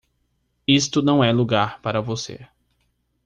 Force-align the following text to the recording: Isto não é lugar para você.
Isto 0.65 1.03
não 1.03 1.23
é 1.23 1.31
lugar 1.31 1.79
para 1.79 2.01
você. 2.01 2.47